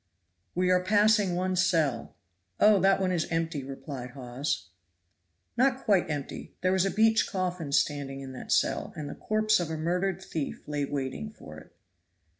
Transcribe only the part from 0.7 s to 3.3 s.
are passing one cell." "Oh! that one is